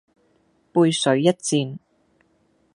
[0.73, 1.77] 背水一戰